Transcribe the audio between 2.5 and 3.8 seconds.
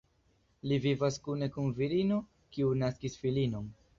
kiu naskis filinon.